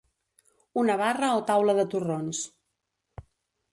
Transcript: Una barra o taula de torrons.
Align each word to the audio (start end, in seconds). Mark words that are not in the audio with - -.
Una 0.83 0.95
barra 1.01 1.29
o 1.41 1.43
taula 1.51 1.77
de 1.81 1.85
torrons. 1.93 2.41